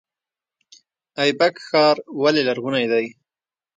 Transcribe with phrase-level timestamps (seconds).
[1.21, 3.05] ایبک ښار ولې لرغونی دی؟